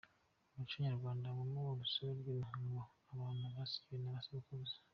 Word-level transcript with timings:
Mu 0.53 0.53
muco 0.57 0.75
Nyarwanda 0.85 1.25
habamo 1.31 1.61
urusobe 1.73 2.11
rw’imihango 2.19 2.79
abantu 3.13 3.43
basigiwe 3.55 3.97
na 3.99 4.15
basekuruza. 4.15 4.75